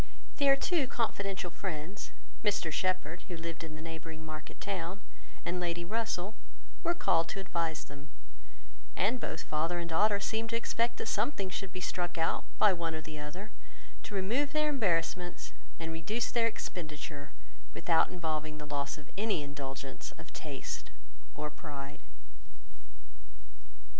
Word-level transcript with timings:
Their 0.37 0.55
two 0.55 0.87
confidential 0.87 1.51
friends, 1.51 2.09
Mr 2.43 2.71
Shepherd, 2.71 3.21
who 3.27 3.37
lived 3.37 3.63
in 3.63 3.75
the 3.75 3.83
neighbouring 3.83 4.25
market 4.25 4.59
town, 4.59 4.99
and 5.45 5.59
Lady 5.59 5.85
Russell, 5.85 6.33
were 6.81 6.95
called 6.95 7.29
to 7.29 7.39
advise 7.39 7.83
them; 7.83 8.09
and 8.95 9.19
both 9.19 9.43
father 9.43 9.77
and 9.77 9.87
daughter 9.87 10.19
seemed 10.19 10.49
to 10.49 10.55
expect 10.55 10.97
that 10.97 11.05
something 11.05 11.51
should 11.51 11.71
be 11.71 11.81
struck 11.81 12.17
out 12.17 12.45
by 12.57 12.73
one 12.73 12.95
or 12.95 13.01
the 13.01 13.19
other 13.19 13.51
to 14.01 14.15
remove 14.15 14.53
their 14.53 14.69
embarrassments 14.69 15.53
and 15.79 15.93
reduce 15.93 16.31
their 16.31 16.47
expenditure, 16.47 17.31
without 17.75 18.09
involving 18.09 18.57
the 18.57 18.65
loss 18.65 18.97
of 18.97 19.11
any 19.19 19.43
indulgence 19.43 20.13
of 20.13 20.33
taste 20.33 20.89
or 21.35 21.51
pride. 21.51 22.01